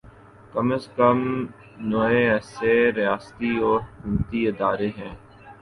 کم 0.51 0.67
از 0.75 0.85
کم 0.95 1.19
نوے 1.89 2.21
ایسے 2.31 2.73
ریاستی 2.97 3.51
و 3.59 3.71
حکومتی 3.85 4.39
ادارے 4.49 4.89
ہیں 4.97 5.13